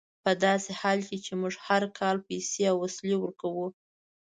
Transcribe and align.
په 0.23 0.31
داسې 0.45 0.71
حال 0.79 0.99
کې 1.07 1.17
چې 1.25 1.31
موږ 1.41 1.53
هر 1.67 1.83
کال 1.99 2.17
پیسې 2.27 2.61
او 2.71 2.75
وسلې 2.83 3.15
ورکوو. 3.19 3.67